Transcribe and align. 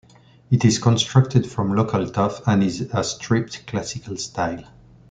It 0.49 0.65
is 0.65 0.79
constructed 0.79 1.45
from 1.45 1.75
local 1.75 2.09
tuff 2.09 2.41
and 2.47 2.63
is 2.63 2.81
a 2.81 3.03
stripped 3.03 3.67
classical 3.67 4.17
style. 4.17 4.63